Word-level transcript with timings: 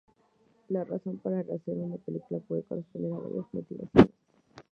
La 0.69 0.83
razón 0.83 1.19
para 1.19 1.43
rehacer 1.43 1.75
una 1.77 1.95
película 1.97 2.39
puede 2.39 2.63
corresponder 2.63 3.13
a 3.13 3.17
varias 3.19 3.45
motivaciones. 3.53 4.11